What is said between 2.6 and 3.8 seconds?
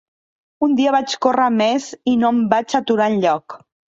aturar enlloc.